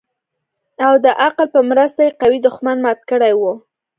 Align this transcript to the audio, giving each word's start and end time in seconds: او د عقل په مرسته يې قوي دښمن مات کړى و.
او 0.85 0.93
د 1.05 1.07
عقل 1.23 1.47
په 1.55 1.59
مرسته 1.69 1.99
يې 2.05 2.11
قوي 2.21 2.39
دښمن 2.45 2.77
مات 2.85 2.99
کړى 3.09 3.33
و. 3.39 3.41